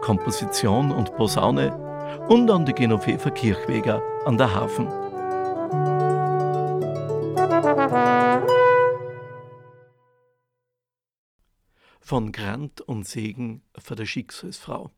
Komposition 0.00 0.92
und 0.92 1.14
Posaune 1.16 1.76
und 2.28 2.50
an 2.50 2.64
die 2.64 2.72
Genoveva 2.72 3.30
Kirchweger 3.30 4.02
an 4.24 4.38
der 4.38 4.54
Hafen. 4.54 4.88
Von 12.00 12.32
Grant 12.32 12.80
und 12.80 13.06
Segen 13.06 13.62
für 13.78 13.94
der 13.94 14.06
Schicksalsfrau. 14.06 14.90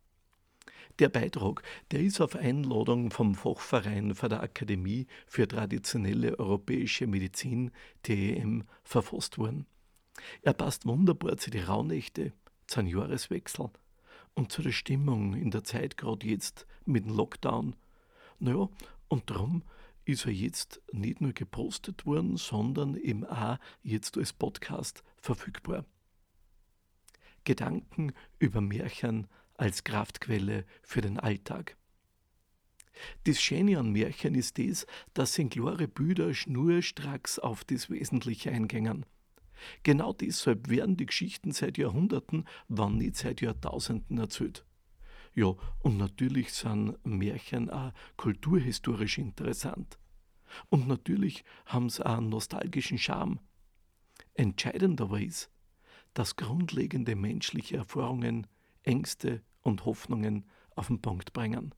Der 1.01 1.09
Beitrag, 1.09 1.63
der 1.91 2.01
ist 2.01 2.21
auf 2.21 2.37
Einladung 2.37 3.11
vom 3.11 3.35
Fachverein 3.35 4.15
für 4.15 4.29
der 4.29 4.43
Akademie 4.43 5.09
für 5.27 5.49
traditionelle 5.49 6.39
europäische 6.39 7.09
Medizin, 7.09 7.73
TEM, 8.05 8.65
verfasst 8.85 9.37
worden. 9.37 9.67
Er 10.43 10.53
passt 10.53 10.87
wunderbar 10.87 11.39
zu 11.39 11.51
den 11.51 11.65
Rauhnächte, 11.65 12.33
zum 12.67 12.87
Jahreswechsel 12.87 13.71
und 14.35 14.53
zu 14.53 14.63
der 14.63 14.73
Stimmung 14.73 15.35
in 15.35 15.51
der 15.51 15.65
Zeit 15.65 15.97
gerade 15.97 16.27
jetzt 16.27 16.67
mit 16.85 17.05
dem 17.05 17.17
Lockdown. 17.17 17.77
Naja, 18.39 18.69
und 19.09 19.31
darum 19.31 19.63
ist 20.05 20.27
er 20.27 20.33
jetzt 20.33 20.81
nicht 20.93 21.21
nur 21.21 21.33
gepostet 21.33 22.07
worden, 22.07 22.37
sondern 22.37 22.97
eben 22.97 23.25
auch 23.25 23.59
jetzt 23.83 24.17
als 24.17 24.33
Podcast 24.33 25.05
verfügbar. 25.17 25.85
Gedanken 27.45 28.13
über 28.39 28.61
Märchen 28.61 29.29
als 29.55 29.85
Kraftquelle 29.85 30.65
für 30.83 31.01
den 31.01 31.19
Alltag. 31.19 31.77
Das 33.25 33.41
Schöne 33.41 33.79
an 33.79 33.91
Märchen 33.91 34.35
ist 34.35 34.59
das, 34.59 34.87
dass 35.15 35.35
sie 35.35 35.43
in 35.43 35.51
klare 35.51 35.89
Bilder 35.89 36.35
schnurstracks 36.35 37.39
auf 37.39 37.65
das 37.65 37.91
Wesentliche 37.91 38.51
eingängen. 38.51 39.07
Genau 39.83 40.13
deshalb 40.13 40.69
werden 40.69 40.97
die 40.97 41.07
Geschichten 41.07 41.53
seit 41.53 41.79
Jahrhunderten, 41.79 42.47
wann 42.69 42.99
nicht 42.99 43.17
seit 43.17 43.41
Jahrtausenden 43.41 44.19
erzählt. 44.19 44.65
Ja, 45.35 45.55
und 45.81 45.97
natürlich 45.97 46.53
sind 46.53 46.99
Märchen 47.05 47.71
auch 47.71 47.93
kulturhistorisch 48.17 49.19
interessant. 49.19 49.99
Und 50.69 50.87
natürlich 50.87 51.45
haben 51.67 51.89
sie 51.89 52.05
auch 52.05 52.19
einen 52.19 52.29
nostalgischen 52.29 52.99
Charme. 52.99 53.41
Entscheidend 54.35 55.01
aber 55.01 55.21
ist, 55.21 55.51
dass 56.15 56.37
grundlegende 56.37 57.17
menschliche 57.17 57.79
Erfahrungen, 57.79 58.47
Ängste 58.83 59.43
und 59.63 59.87
Hoffnungen 59.87 60.45
auf 60.75 60.89
den 60.89 61.01
Punkt 61.01 61.33
bringen. 61.33 61.75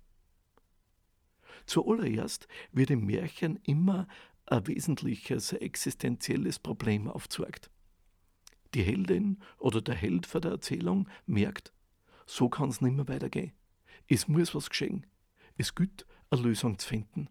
Zuallererst 1.67 2.49
wird 2.73 2.91
im 2.91 3.07
Märchen 3.07 3.57
immer 3.62 4.09
ein 4.47 4.67
wesentliches, 4.67 5.53
existenzielles 5.53 6.59
Problem 6.59 7.09
aufgezeigt. 7.09 7.71
Die 8.75 8.83
Heldin 8.83 9.39
oder 9.58 9.80
der 9.80 9.94
Held 9.94 10.27
für 10.27 10.41
der 10.41 10.53
Erzählung 10.53 11.08
merkt, 11.27 11.72
so 12.27 12.48
kann 12.48 12.69
es 12.69 12.81
nicht 12.81 12.94
mehr 12.94 13.08
weitergehen. 13.08 13.53
Es 14.08 14.28
muss 14.28 14.55
was 14.55 14.69
geschehen. 14.69 15.06
Es 15.56 15.75
gilt, 15.75 16.06
eine 16.31 16.43
Lösung 16.43 16.78
zu 16.78 16.88
finden. 16.88 17.28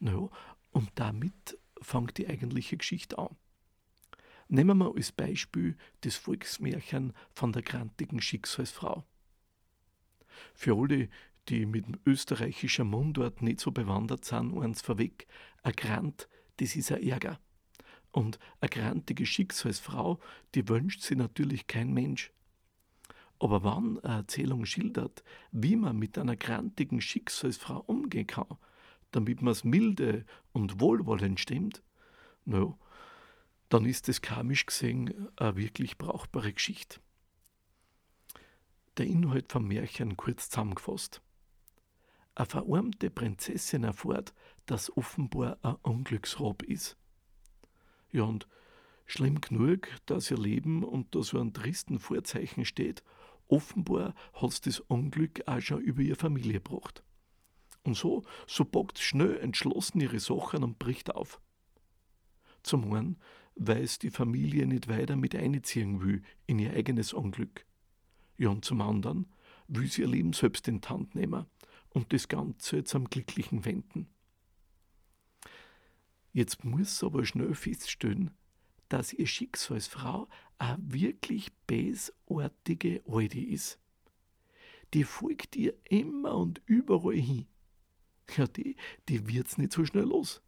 Naja, 0.00 0.28
und 0.72 0.90
damit 0.96 1.58
fängt 1.80 2.18
die 2.18 2.28
eigentliche 2.28 2.76
Geschichte 2.76 3.18
an. 3.18 3.36
Nehmen 4.48 4.78
wir 4.78 4.94
als 4.94 5.12
Beispiel 5.12 5.76
das 6.00 6.16
Volksmärchen 6.16 7.12
von 7.30 7.52
der 7.52 7.62
grantigen 7.62 8.20
Schicksalsfrau. 8.20 9.04
Für 10.54 10.76
alle, 10.76 11.08
die 11.48 11.66
mit 11.66 11.86
dem 11.86 12.00
österreichischen 12.06 12.88
Mundort 12.88 13.42
nicht 13.42 13.60
so 13.60 13.70
bewandert 13.70 14.24
sind, 14.24 14.58
eins 14.58 14.82
vorweg, 14.82 15.26
ein 15.62 15.72
Grant, 15.72 16.28
das 16.56 16.76
ist 16.76 16.90
ein 16.92 17.02
Ärger. 17.02 17.38
Und 18.10 18.38
eine 18.60 18.70
grantige 18.70 19.26
Schicksalsfrau, 19.26 20.18
die 20.54 20.68
wünscht 20.68 21.02
sie 21.02 21.16
natürlich 21.16 21.66
kein 21.66 21.92
Mensch. 21.92 22.32
Aber 23.38 23.62
wann 23.62 24.00
eine 24.00 24.18
Erzählung 24.18 24.64
schildert, 24.64 25.22
wie 25.52 25.76
man 25.76 25.96
mit 25.96 26.18
einer 26.18 26.36
grantigen 26.36 27.00
Schicksalsfrau 27.00 27.80
umgehen 27.80 28.26
kann, 28.26 28.56
damit 29.12 29.42
man 29.42 29.52
es 29.52 29.64
milde 29.64 30.24
und 30.52 30.80
wohlwollend 30.80 31.38
stimmt, 31.38 31.82
no, 32.44 32.78
dann 33.68 33.84
ist 33.84 34.08
es 34.08 34.22
karmisch 34.22 34.66
gesehen 34.66 35.28
eine 35.36 35.56
wirklich 35.56 35.98
brauchbare 35.98 36.52
Geschichte. 36.52 37.00
Der 38.96 39.06
Inhalt 39.06 39.52
vom 39.52 39.68
Märchen 39.68 40.16
kurz 40.16 40.50
zusammengefasst. 40.50 41.22
Eine 42.34 42.46
verarmte 42.46 43.10
Prinzessin 43.10 43.84
erfährt, 43.84 44.34
dass 44.66 44.96
offenbar 44.96 45.58
ein 45.62 45.76
Unglücksrab 45.82 46.62
ist. 46.62 46.96
Ja, 48.10 48.22
und 48.24 48.48
schlimm 49.06 49.40
genug, 49.40 49.88
dass 50.06 50.30
ihr 50.30 50.38
Leben 50.38 50.84
unter 50.84 51.22
so 51.22 51.38
einem 51.38 51.52
tristen 51.52 51.98
Vorzeichen 51.98 52.64
steht, 52.64 53.02
offenbar 53.48 54.14
hat 54.34 54.66
das 54.66 54.80
Unglück 54.80 55.42
auch 55.46 55.60
schon 55.60 55.80
über 55.80 56.02
ihre 56.02 56.16
Familie 56.16 56.60
gebracht. 56.60 57.02
Und 57.82 57.96
so, 57.96 58.24
so 58.46 58.64
packt 58.64 58.98
schnell 58.98 59.38
entschlossen 59.38 60.00
ihre 60.00 60.20
Sachen 60.20 60.62
und 60.62 60.78
bricht 60.78 61.14
auf. 61.14 61.40
Zum 62.62 62.92
einen, 62.92 63.18
weil 63.54 63.82
es 63.82 63.98
die 63.98 64.10
Familie 64.10 64.66
nicht 64.66 64.88
weiter 64.88 65.16
mit 65.16 65.34
einziehen 65.34 66.02
will 66.02 66.22
in 66.46 66.58
ihr 66.58 66.72
eigenes 66.72 67.12
Unglück. 67.12 67.64
Ja, 68.36 68.50
und 68.50 68.64
zum 68.64 68.80
anderen 68.80 69.26
will 69.68 69.86
sie 69.88 70.02
ihr 70.02 70.08
Leben 70.08 70.32
selbst 70.32 70.68
in 70.68 70.80
die 70.80 70.88
Hand 70.88 71.14
nehmen 71.14 71.46
und 71.90 72.12
das 72.12 72.28
Ganze 72.28 72.84
zum 72.84 73.08
Glücklichen 73.08 73.64
wenden. 73.64 74.08
Jetzt 76.38 76.64
muss 76.64 77.02
aber 77.02 77.24
schnell 77.24 77.52
feststellen, 77.52 78.30
dass 78.88 79.12
ihr 79.12 79.26
Schicksalsfrau 79.26 80.28
eine 80.58 80.78
wirklich 80.80 81.52
bösartige 81.66 83.02
Alte 83.08 83.40
ist. 83.40 83.80
Die 84.94 85.02
folgt 85.02 85.56
ihr 85.56 85.74
immer 85.90 86.36
und 86.36 86.62
überall 86.66 87.16
hin. 87.16 87.48
Ja, 88.36 88.46
die, 88.46 88.76
die 89.08 89.26
wird's 89.26 89.58
nicht 89.58 89.72
so 89.72 89.84
schnell 89.84 90.04
los. 90.04 90.40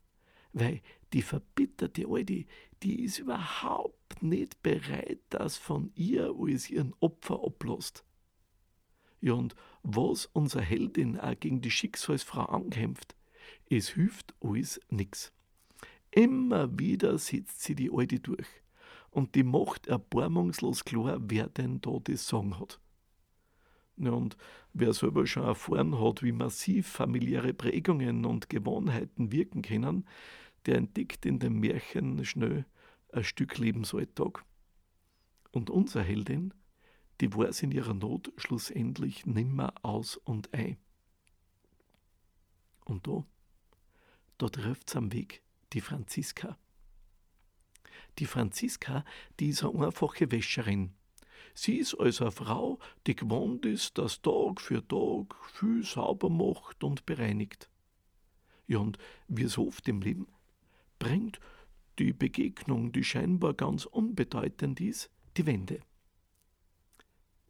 Weil 0.52 0.80
die 1.12 1.22
verbitterte 1.22 2.06
Alte, 2.06 2.44
die 2.84 3.02
ist 3.02 3.18
überhaupt 3.18 4.22
nicht 4.22 4.62
bereit, 4.62 5.18
dass 5.30 5.58
von 5.58 5.90
ihr 5.96 6.32
als 6.38 6.70
ihren 6.70 6.94
Opfer 7.00 7.42
ablässt. 7.42 8.04
Ja, 9.20 9.32
und 9.32 9.56
was 9.82 10.26
unsere 10.26 10.62
Heldin 10.62 11.18
auch 11.18 11.34
gegen 11.40 11.60
die 11.60 11.72
Schicksalsfrau 11.72 12.44
ankämpft, 12.44 13.16
es 13.68 13.88
hilft 13.88 14.36
alles 14.40 14.80
nix. 14.88 15.32
Immer 16.10 16.78
wieder 16.78 17.18
sitzt 17.18 17.62
sie 17.62 17.74
die 17.74 17.90
Alte 17.92 18.18
durch 18.18 18.48
und 19.10 19.34
die 19.34 19.44
macht 19.44 19.86
erbarmungslos 19.86 20.84
klar, 20.84 21.18
wer 21.20 21.48
denn 21.48 21.80
da 21.80 21.98
das 22.02 22.26
Sagen 22.26 22.58
hat. 22.58 22.80
Und 23.96 24.36
wer 24.72 24.92
selber 24.92 25.26
schon 25.26 25.44
erfahren 25.44 26.00
hat, 26.00 26.22
wie 26.22 26.32
massiv 26.32 26.88
familiäre 26.88 27.52
Prägungen 27.52 28.24
und 28.24 28.48
Gewohnheiten 28.48 29.30
wirken 29.30 29.62
können, 29.62 30.06
der 30.66 30.76
entdeckt 30.76 31.26
in 31.26 31.38
dem 31.38 31.60
Märchen 31.60 32.24
schnell 32.24 32.64
ein 33.12 33.24
Stück 33.24 33.58
Lebensalltag. 33.58 34.44
Und 35.52 35.68
unsere 35.70 36.04
Heldin, 36.04 36.54
die 37.20 37.34
weiß 37.34 37.62
in 37.62 37.72
ihrer 37.72 37.94
Not 37.94 38.32
schlussendlich 38.36 39.26
nimmer 39.26 39.74
aus 39.82 40.16
und 40.16 40.54
ein. 40.54 40.78
Und 42.84 43.06
da, 43.06 43.24
da 44.38 44.48
trifft's 44.48 44.96
am 44.96 45.12
Weg 45.12 45.42
die 45.72 45.80
Franziska. 45.80 46.58
Die 48.18 48.26
Franziska, 48.26 49.04
die 49.38 49.48
ist 49.48 49.64
eine 49.64 49.86
einfache 49.86 50.30
Wäscherin. 50.30 50.94
Sie 51.54 51.76
ist 51.76 51.94
also 51.94 52.24
eine 52.24 52.32
Frau, 52.32 52.78
die 53.06 53.16
gewohnt 53.16 53.66
ist, 53.66 53.98
dass 53.98 54.22
Tag 54.22 54.60
für 54.60 54.86
Tag 54.86 55.34
viel 55.52 55.84
sauber 55.84 56.28
macht 56.28 56.82
und 56.84 57.06
bereinigt. 57.06 57.70
Ja, 58.66 58.78
und 58.78 58.98
wie 59.28 59.46
so 59.46 59.68
oft 59.68 59.86
im 59.88 60.00
Leben 60.00 60.28
bringt 60.98 61.40
die 61.98 62.12
Begegnung, 62.12 62.92
die 62.92 63.04
scheinbar 63.04 63.54
ganz 63.54 63.84
unbedeutend 63.84 64.80
ist, 64.80 65.10
die 65.36 65.46
Wende. 65.46 65.80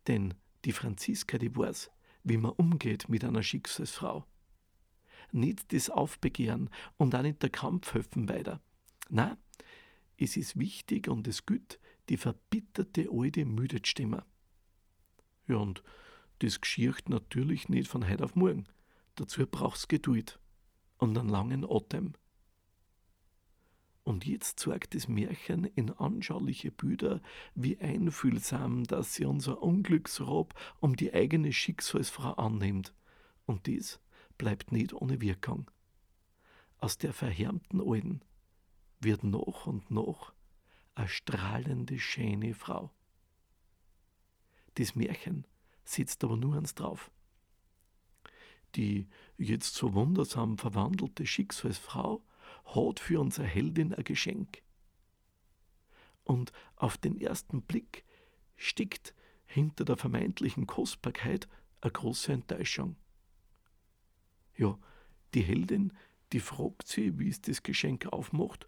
Denn 0.06 0.34
die 0.64 0.72
Franziska, 0.72 1.38
die 1.38 1.54
weiß, 1.54 1.90
wie 2.24 2.36
man 2.36 2.52
umgeht 2.52 3.08
mit 3.08 3.24
einer 3.24 3.42
Schicksalsfrau 3.42 4.24
nicht 5.32 5.72
das 5.72 5.90
Aufbegehren 5.90 6.70
und 6.96 7.14
auch 7.14 7.22
nicht 7.22 7.42
der 7.42 7.50
Kampf 7.50 7.94
helfen 7.94 8.28
weiter. 8.28 8.60
Na, 9.08 9.36
es 10.16 10.36
ist 10.36 10.58
wichtig 10.58 11.08
und 11.08 11.26
es 11.26 11.46
gut, 11.46 11.78
die 12.08 12.16
verbitterte 12.16 13.08
alte 13.10 13.44
müde 13.44 13.80
Stimme. 13.84 14.24
Ja, 15.46 15.56
und 15.56 15.82
Das 16.40 16.60
geschieht 16.60 17.08
natürlich 17.08 17.68
nicht 17.68 17.88
von 17.88 18.08
heute 18.08 18.24
auf 18.24 18.34
morgen. 18.34 18.64
Dazu 19.14 19.46
braucht's 19.46 19.88
Geduld 19.88 20.38
und 20.96 21.16
einen 21.18 21.28
langen 21.28 21.66
Atem. 21.68 22.14
Und 24.04 24.26
jetzt 24.26 24.58
zeigt 24.58 24.94
das 24.94 25.08
Märchen 25.08 25.64
in 25.64 25.90
anschauliche 25.90 26.70
Bilder, 26.70 27.20
wie 27.54 27.78
einfühlsam, 27.78 28.84
dass 28.84 29.14
sie 29.14 29.26
unser 29.26 29.62
Unglücksrob 29.62 30.54
um 30.80 30.96
die 30.96 31.12
eigene 31.12 31.52
Schicksalsfrau 31.52 32.32
annimmt. 32.32 32.94
Und 33.44 33.66
dies 33.66 34.00
bleibt 34.40 34.72
nicht 34.72 34.94
ohne 34.94 35.20
Wirkung. 35.20 35.70
Aus 36.78 36.96
der 36.96 37.12
verhärmten 37.12 37.78
Alten 37.78 38.22
wird 38.98 39.22
noch 39.22 39.66
und 39.66 39.90
noch 39.90 40.32
eine 40.94 41.08
strahlende, 41.08 41.98
schöne 41.98 42.54
Frau. 42.54 42.90
Das 44.76 44.94
Märchen 44.94 45.46
sitzt 45.84 46.24
aber 46.24 46.38
nur 46.38 46.56
eins 46.56 46.74
drauf. 46.74 47.10
Die 48.76 49.08
jetzt 49.36 49.74
so 49.74 49.92
wundersam 49.92 50.56
verwandelte 50.56 51.26
Schicksalsfrau 51.26 52.22
hat 52.64 52.98
für 52.98 53.20
unsere 53.20 53.46
Heldin 53.46 53.92
ein 53.92 54.04
Geschenk. 54.04 54.62
Und 56.24 56.50
auf 56.76 56.96
den 56.96 57.20
ersten 57.20 57.60
Blick 57.60 58.06
steckt 58.56 59.14
hinter 59.44 59.84
der 59.84 59.98
vermeintlichen 59.98 60.66
Kostbarkeit 60.66 61.46
eine 61.82 61.92
große 61.92 62.32
Enttäuschung. 62.32 62.96
Ja, 64.60 64.78
die 65.32 65.40
Heldin, 65.40 65.94
die 66.34 66.38
fragt 66.38 66.86
sie, 66.86 67.18
wie 67.18 67.30
es 67.30 67.40
das 67.40 67.62
Geschenk 67.62 68.04
aufmacht, 68.12 68.66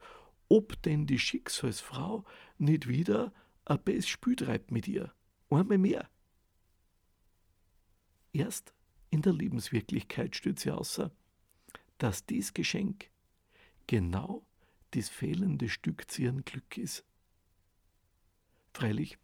ob 0.49 0.81
denn 0.81 1.07
die 1.07 1.19
Schicksalsfrau 1.19 2.25
nicht 2.57 2.89
wieder 2.89 3.31
ein 3.67 3.79
bestes 3.83 4.09
Spiel 4.09 4.37
treibt 4.37 4.71
mit 4.71 4.89
ihr. 4.89 5.13
Einmal 5.51 5.77
mehr. 5.77 6.09
Erst 8.33 8.73
in 9.11 9.21
der 9.21 9.35
Lebenswirklichkeit 9.35 10.35
stellt 10.35 10.61
sie 10.61 10.71
außer, 10.71 11.13
dass 11.99 12.25
dies 12.25 12.55
Geschenk 12.55 13.11
genau 13.87 14.47
das 14.93 15.11
fehlende 15.11 15.69
Stück 15.69 16.11
zu 16.11 16.23
ihrem 16.23 16.43
Glück 16.43 16.79
ist. 16.79 17.05
Freilich 18.73 19.19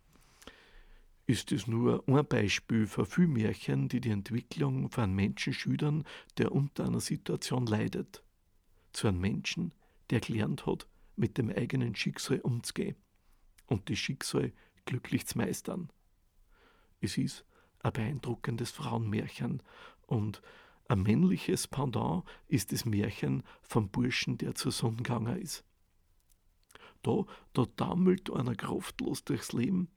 ist 1.29 1.53
es 1.53 1.67
nur 1.67 2.03
ein 2.09 2.27
Beispiel 2.27 2.87
für 2.87 3.05
viele 3.05 3.29
Märchen, 3.29 3.89
die 3.91 4.01
die 4.01 4.09
Entwicklung 4.11 4.91
von 4.91 5.05
einem 5.05 5.15
Menschen 5.15 5.53
schildern, 5.53 6.05
der 6.39 6.53
unter 6.53 6.87
einer 6.87 7.01
Situation 7.01 7.67
leidet. 7.67 8.25
Zu 8.95 9.09
einem 9.09 9.21
Menschen, 9.21 9.73
der 10.09 10.21
gelernt 10.21 10.65
hat, 10.65 10.89
mit 11.17 11.37
dem 11.37 11.51
eigenen 11.51 11.95
Schicksal 11.95 12.41
umzugehen 12.41 12.97
und 13.67 13.91
das 13.91 13.99
Schicksal 13.99 14.53
glücklich 14.87 15.27
zu 15.27 15.37
meistern. 15.37 15.93
Es 17.03 17.19
ist 17.19 17.45
ein 17.81 17.93
beeindruckendes 17.93 18.71
Frauenmärchen 18.71 19.63
und 20.07 20.41
ein 20.89 21.03
männliches 21.03 21.69
Pendant 21.69 22.25
ist 22.47 22.73
das 22.73 22.87
Märchen 22.87 23.43
vom 23.61 23.91
Burschen, 23.91 24.39
der 24.39 24.55
zur 24.55 24.73
Sonne 24.73 24.97
gegangen 24.97 25.37
ist. 25.37 25.63
Da, 27.03 27.27
da 27.53 27.67
dammelt 27.77 28.33
einer 28.33 28.55
kraftlos 28.55 29.25
durchs 29.25 29.53
Leben. 29.53 29.91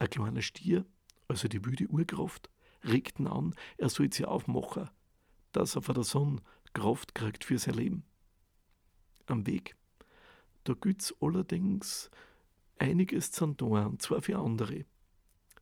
Ein 0.00 0.08
kleiner 0.08 0.40
Stier, 0.40 0.86
also 1.28 1.46
die 1.46 1.62
wilde 1.62 1.86
Urkraft, 1.88 2.48
regt 2.82 3.20
ihn 3.20 3.26
an, 3.26 3.54
er 3.76 3.90
soll 3.90 4.10
sie 4.10 4.24
aufmachen, 4.24 4.88
dass 5.52 5.76
er 5.76 5.82
von 5.82 5.94
der 5.94 6.04
Sonne 6.04 6.40
Kraft 6.72 7.14
kriegt 7.14 7.44
für 7.44 7.58
sein 7.58 7.74
Leben. 7.74 8.04
Am 9.26 9.46
Weg, 9.46 9.76
da 10.64 10.72
gibt's 10.72 11.14
allerdings 11.20 12.10
einiges 12.78 13.30
zu 13.30 13.52
tun, 13.52 14.00
zwar 14.00 14.22
für 14.22 14.38
andere. 14.38 14.86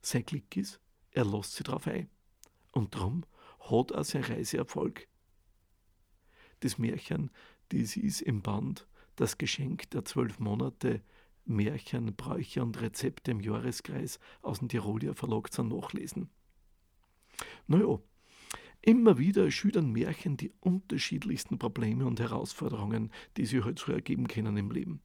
Sein 0.02 0.24
Glück 0.24 0.56
ist, 0.56 0.80
er 1.10 1.24
lässt 1.24 1.54
sich 1.54 1.66
drauf 1.66 1.88
ein. 1.88 2.08
Und 2.70 2.94
drum 2.94 3.24
hat 3.58 3.92
auch 3.92 4.04
sein 4.04 4.22
Reiseerfolg. 4.22 5.08
Das 6.60 6.78
Märchen, 6.78 7.32
das 7.70 7.96
ist 7.96 8.20
im 8.22 8.40
Band 8.42 8.86
Das 9.16 9.36
Geschenk 9.36 9.90
der 9.90 10.04
zwölf 10.04 10.38
Monate 10.38 11.02
Märchen, 11.48 12.14
Bräuche 12.14 12.62
und 12.62 12.80
Rezepte 12.80 13.30
im 13.30 13.40
Jahreskreis 13.40 14.18
aus 14.42 14.58
dem 14.58 14.68
Tirolier 14.68 15.14
Verlag 15.14 15.52
zum 15.52 15.68
Nachlesen. 15.68 16.30
Naja, 17.66 17.98
immer 18.82 19.18
wieder 19.18 19.50
schildern 19.50 19.90
Märchen 19.90 20.36
die 20.36 20.52
unterschiedlichsten 20.60 21.58
Probleme 21.58 22.06
und 22.06 22.20
Herausforderungen, 22.20 23.10
die 23.36 23.46
sich 23.46 23.64
halt 23.64 23.78
so 23.78 23.92
ergeben 23.92 24.28
können 24.28 24.56
im 24.56 24.70
Leben. 24.70 25.00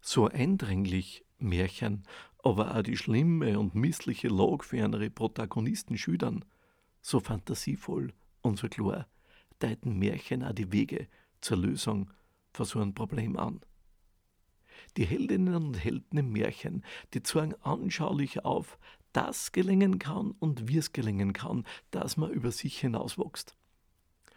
So 0.00 0.28
eindringlich 0.28 1.24
Märchen, 1.38 2.04
aber 2.42 2.76
auch 2.76 2.82
die 2.82 2.96
schlimme 2.96 3.58
und 3.58 3.74
missliche 3.74 4.28
Lage 4.28 4.64
für 4.64 4.84
andere 4.84 5.10
Protagonisten 5.10 5.96
schildern, 5.96 6.44
so 7.00 7.20
fantasievoll 7.20 8.12
und 8.42 8.58
so 8.58 8.68
klar 8.68 9.06
deuten 9.62 9.98
Märchen 9.98 10.42
auch 10.42 10.52
die 10.52 10.72
Wege 10.72 11.08
zur 11.40 11.58
Lösung 11.58 12.10
von 12.52 12.66
so 12.66 12.80
einem 12.80 12.94
Problem 12.94 13.36
an. 13.36 13.60
Die 14.96 15.04
Heldinnen 15.04 15.54
und 15.54 15.82
Helden 15.82 16.18
im 16.18 16.32
Märchen, 16.32 16.84
die 17.14 17.22
zeigen 17.22 17.54
anschaulich 17.62 18.44
auf, 18.44 18.78
dass 19.12 19.52
gelingen 19.52 19.98
kann 19.98 20.32
und 20.38 20.68
wie 20.68 20.78
es 20.78 20.92
gelingen 20.92 21.32
kann, 21.32 21.64
dass 21.90 22.16
man 22.16 22.30
über 22.30 22.50
sich 22.50 22.78
hinauswächst. 22.78 23.56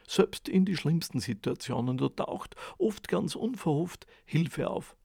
Selbst 0.08 0.50
in 0.50 0.66
die 0.66 0.78
schlimmsten 0.78 1.20
Situationen, 1.20 1.98
da 1.98 2.10
taucht 2.10 2.56
oft 2.78 3.08
ganz 3.08 3.36
unverhofft 3.36 4.06
Hilfe 4.26 4.70
auf. 4.70 4.96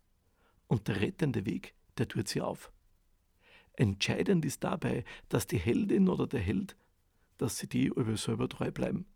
Und 0.66 0.88
der 0.88 1.00
rettende 1.00 1.46
Weg, 1.46 1.74
der 1.98 2.08
tut 2.08 2.28
sie 2.28 2.40
auf. 2.40 2.70
Entscheidend 3.74 4.44
ist 4.44 4.62
dabei, 4.62 5.04
dass 5.28 5.46
die 5.46 5.58
Heldin 5.58 6.08
oder 6.08 6.26
der 6.26 6.40
Held 6.40 6.76
dass 7.40 7.56
sie 7.56 7.68
die 7.68 7.86
über 7.86 8.16
selber 8.18 8.48
treu 8.48 8.70
bleiben. 8.70 9.06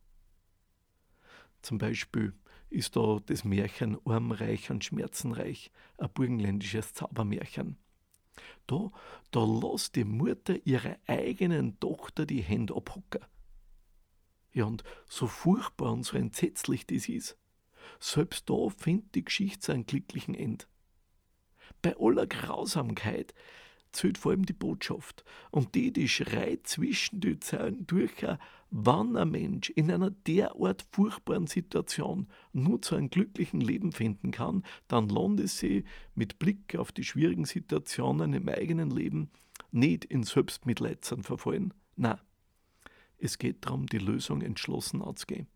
Zum 1.61 1.77
Beispiel 1.77 2.33
ist 2.75 2.97
da 2.97 3.21
das 3.25 3.45
Märchen 3.45 3.99
Armreich 4.05 4.71
und 4.71 4.85
Schmerzenreich, 4.85 5.71
ein 5.99 6.11
burgenländisches 6.13 6.93
Zaubermärchen. 6.93 7.77
Da, 8.67 8.91
da 9.31 9.45
lässt 9.45 9.97
die 9.97 10.05
Mutter 10.05 10.57
ihrer 10.67 10.97
eigenen 11.07 11.79
Tochter 11.79 12.27
die 12.27 12.43
Hände 12.43 12.75
abhocken. 12.75 13.25
Ja, 14.53 14.65
und 14.65 14.85
so 15.09 15.27
furchtbar 15.27 15.93
und 15.93 16.05
so 16.05 16.17
entsetzlich 16.17 16.87
das 16.87 17.09
ist, 17.09 17.39
selbst 18.01 18.49
da 18.49 18.69
findet 18.69 19.15
die 19.15 19.25
Geschichte 19.25 19.67
seinen 19.67 19.87
glücklichen 19.87 20.35
End. 20.35 20.69
Bei 21.83 21.95
aller 21.99 22.27
Grausamkeit 22.27 23.35
zählt 23.95 24.19
vor 24.19 24.33
allem 24.33 24.47
die 24.47 24.53
Botschaft. 24.53 25.25
Und 25.51 25.75
die, 25.75 25.93
die 25.93 26.09
schreit 26.09 26.67
zwischen 26.67 27.21
die 27.21 27.39
Zeilen 27.41 27.87
durch, 27.87 28.13
wann 28.77 29.17
ein 29.17 29.31
Mensch 29.31 29.71
in 29.71 29.89
einer 29.89 30.11
derart 30.11 30.85
furchtbaren 30.91 31.47
Situation 31.47 32.27
nur 32.53 32.83
zu 32.83 32.97
einem 32.97 33.09
glücklichen 33.09 33.61
Leben 33.61 33.93
finden 33.93 34.33
kann, 34.33 34.65
dann 34.89 35.09
lohnt 35.09 35.39
es 35.39 35.59
sich 35.59 35.85
mit 36.17 36.41
Blick 36.41 36.75
auf 36.75 36.91
die 36.91 37.05
schwierigen 37.05 37.45
Situationen 37.45 38.33
im 38.33 38.49
eigenen 38.49 38.91
Leben 38.91 39.31
nicht 39.71 40.05
in 40.05 40.25
Selbstmitleid 40.25 41.05
zu 41.05 41.17
verfallen. 41.19 41.73
Nein, 41.95 42.19
es 43.17 43.39
geht 43.39 43.65
darum, 43.65 43.87
die 43.87 43.99
Lösung 43.99 44.43
entschlossen 44.43 45.03
anzugehen. 45.03 45.47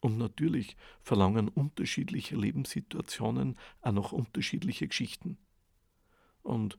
Und 0.00 0.18
natürlich 0.18 0.76
verlangen 1.00 1.48
unterschiedliche 1.48 2.36
Lebenssituationen 2.36 3.56
auch 3.80 3.92
noch 3.92 4.12
unterschiedliche 4.12 4.88
Geschichten. 4.88 5.38
Und 6.42 6.76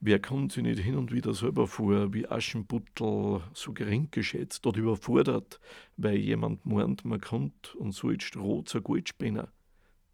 wer 0.00 0.18
kommt 0.18 0.52
sich 0.52 0.62
nicht 0.62 0.80
hin 0.80 0.96
und 0.96 1.12
wieder 1.12 1.34
selber 1.34 1.66
vor, 1.66 2.12
wie 2.14 2.26
Aschenputtel 2.26 3.42
so 3.52 3.72
gering 3.72 4.08
geschätzt 4.10 4.66
oder 4.66 4.80
überfordert, 4.80 5.60
weil 5.96 6.16
jemand 6.16 6.64
meint, 6.64 7.04
man 7.04 7.20
kommt 7.20 7.74
und 7.74 7.92
so 7.92 8.10
jetzt 8.10 8.24
Stroh 8.24 8.62
zur 8.62 8.80
Goldspinner, 8.80 9.52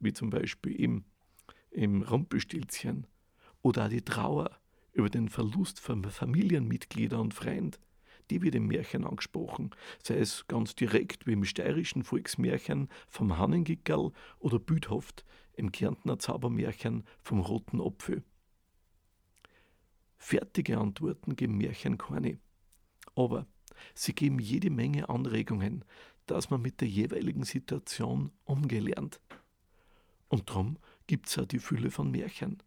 wie 0.00 0.12
zum 0.12 0.30
Beispiel 0.30 0.72
im, 0.72 1.04
im 1.70 2.02
Rumpelstilzchen. 2.02 3.06
Oder 3.62 3.86
auch 3.86 3.88
die 3.88 4.02
Trauer 4.02 4.50
über 4.92 5.08
den 5.08 5.28
Verlust 5.28 5.78
von 5.80 6.04
Familienmitgliedern 6.04 7.20
und 7.20 7.34
Freunden, 7.34 7.78
die 8.30 8.42
wird 8.42 8.56
im 8.56 8.66
Märchen 8.66 9.04
angesprochen, 9.04 9.70
sei 10.02 10.18
es 10.18 10.48
ganz 10.48 10.74
direkt 10.74 11.26
wie 11.28 11.32
im 11.32 11.44
steirischen 11.44 12.02
Volksmärchen 12.02 12.88
vom 13.08 13.38
Hannengickerl 13.38 14.10
oder 14.40 14.58
bildhaft 14.58 15.24
im 15.54 15.70
Kärntner 15.70 16.18
Zaubermärchen 16.18 17.04
vom 17.22 17.40
Roten 17.40 17.80
Apfel. 17.80 18.24
Fertige 20.18 20.78
Antworten 20.78 21.36
geben 21.36 21.58
Märchen 21.58 21.98
keine. 21.98 22.38
Aber 23.14 23.46
sie 23.94 24.14
geben 24.14 24.38
jede 24.38 24.70
Menge 24.70 25.08
Anregungen, 25.08 25.84
dass 26.26 26.50
man 26.50 26.62
mit 26.62 26.80
der 26.80 26.88
jeweiligen 26.88 27.44
Situation 27.44 28.32
umgelernt. 28.44 29.20
Und 30.28 30.50
darum 30.50 30.78
gibt 31.06 31.28
es 31.28 31.38
auch 31.38 31.46
die 31.46 31.58
Fülle 31.58 31.90
von 31.90 32.10
Märchen. 32.10 32.62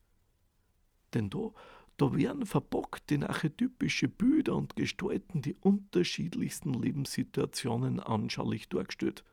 Denn 1.14 1.30
da, 1.30 1.52
da 1.98 2.16
werden 2.16 2.46
verbockt 2.46 3.12
in 3.12 3.24
archetypische 3.24 4.08
Bilder 4.08 4.56
und 4.56 4.76
Gestalten 4.76 5.42
die 5.42 5.56
unterschiedlichsten 5.56 6.74
Lebenssituationen 6.74 8.00
anschaulich 8.00 8.70
dargestellt. 8.70 9.26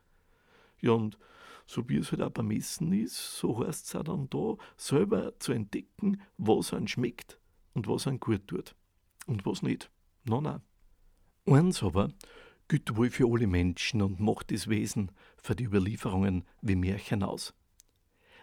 Ja, 0.81 0.91
und 0.91 1.17
so 1.65 1.87
wie 1.87 1.97
es 1.97 2.11
halt 2.11 2.21
auch 2.21 2.31
beim 2.31 2.51
Essen 2.51 2.91
ist, 2.91 3.37
so 3.37 3.65
heißt 3.65 3.85
es 3.85 3.95
auch 3.95 4.03
dann 4.03 4.29
da, 4.29 4.55
selber 4.75 5.37
zu 5.39 5.53
entdecken, 5.53 6.21
was 6.37 6.73
einem 6.73 6.87
schmeckt 6.87 7.39
und 7.77 7.87
was 7.87 8.07
einem 8.07 8.19
gut 8.19 8.47
tut 8.47 8.75
und 9.27 9.45
was 9.45 9.61
nicht. 9.61 9.91
No, 10.25 10.41
na. 10.41 10.61
Eins 11.45 11.83
aber 11.83 12.09
gilt 12.67 12.97
wohl 12.97 13.11
für 13.11 13.31
alle 13.31 13.45
Menschen 13.45 14.01
und 14.01 14.19
macht 14.19 14.51
das 14.51 14.67
Wesen 14.67 15.11
für 15.37 15.55
die 15.55 15.65
Überlieferungen 15.65 16.43
wie 16.61 16.75
Märchen 16.75 17.21
aus. 17.21 17.53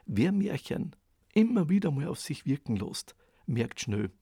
Wer 0.07 0.31
Märchen 0.31 0.95
immer 1.35 1.69
wieder 1.69 1.91
mal 1.91 2.07
auf 2.07 2.21
sich 2.21 2.47
wirken 2.47 2.77
lässt, 2.77 3.17
merkt 3.45 3.81
schnell, 3.81 4.13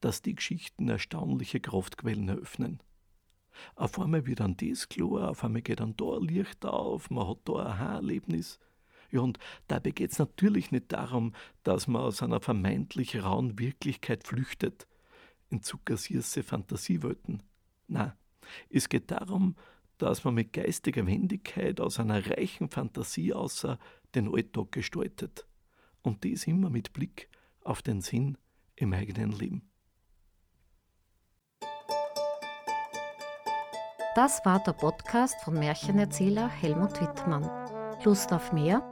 dass 0.00 0.22
die 0.22 0.34
Geschichten 0.34 0.88
erstaunliche 0.88 1.60
Kraftquellen 1.60 2.30
eröffnen. 2.30 2.82
Auf 3.76 4.00
einmal 4.00 4.26
wird 4.26 4.40
dann 4.40 4.56
das 4.56 4.88
klar, 4.88 5.28
auf 5.28 5.44
einmal 5.44 5.60
geht 5.60 5.80
dann 5.80 5.96
da 5.98 6.16
ein 6.16 6.22
Licht 6.22 6.64
auf, 6.64 7.10
man 7.10 7.28
hat 7.28 7.40
da 7.44 7.56
ein 7.56 7.66
Aha-Erlebnis. 7.66 8.58
Ja, 9.10 9.20
und 9.20 9.38
dabei 9.68 9.90
geht 9.90 10.12
es 10.12 10.18
natürlich 10.18 10.70
nicht 10.70 10.92
darum, 10.92 11.34
dass 11.62 11.86
man 11.86 12.02
aus 12.02 12.22
einer 12.22 12.40
vermeintlich 12.40 13.22
rauen 13.22 13.58
Wirklichkeit 13.58 14.24
flüchtet, 14.26 14.86
in 15.48 15.62
zuckersierse 15.62 16.42
Fantasiewelten. 16.42 17.42
Na, 17.88 18.16
es 18.68 18.88
geht 18.88 19.10
darum, 19.10 19.56
dass 19.98 20.24
man 20.24 20.34
mit 20.34 20.52
geistiger 20.52 21.06
Wendigkeit 21.06 21.80
aus 21.80 22.00
einer 22.00 22.24
reichen 22.24 22.70
Fantasie 22.70 23.34
außer 23.34 23.78
den 24.14 24.32
Alltag 24.32 24.72
gestaltet. 24.72 25.46
Und 26.02 26.24
dies 26.24 26.46
immer 26.46 26.70
mit 26.70 26.92
Blick 26.92 27.28
auf 27.62 27.82
den 27.82 28.00
Sinn 28.00 28.38
im 28.76 28.94
eigenen 28.94 29.32
Leben. 29.32 29.70
Das 34.14 34.44
war 34.44 34.62
der 34.64 34.72
Podcast 34.72 35.36
von 35.44 35.54
Märchenerzähler 35.54 36.48
Helmut 36.48 37.00
Wittmann. 37.00 37.48
Lust 38.04 38.32
auf 38.32 38.52
mehr? 38.52 38.82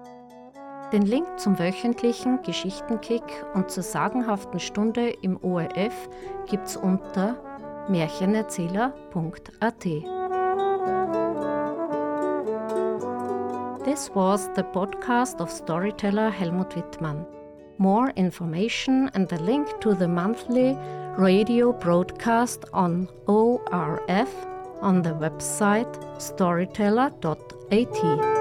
Den 0.93 1.03
Link 1.03 1.27
zum 1.39 1.59
wöchentlichen 1.59 2.41
Geschichtenkick 2.43 3.23
und 3.53 3.71
zur 3.71 3.83
sagenhaften 3.83 4.59
Stunde 4.59 5.11
im 5.21 5.37
ORF 5.43 6.09
gibt's 6.47 6.79
unter 6.79 7.37
märchenerzähler.at. 7.91 9.85
This 13.85 14.11
was 14.15 14.49
the 14.57 14.63
podcast 14.63 15.43
of 15.43 15.51
storyteller 15.51 16.31
Helmut 16.31 16.75
Wittmann. 16.75 17.27
More 17.77 18.11
information 18.17 19.11
and 19.15 19.29
the 19.29 19.37
link 19.37 19.67
to 19.81 19.95
the 19.95 20.09
monthly 20.09 20.75
radio 21.19 21.73
broadcast 21.73 22.65
on 22.73 23.09
ORF 23.27 24.31
on 24.81 25.03
the 25.03 25.11
website 25.11 25.99
storyteller.at. 26.19 28.38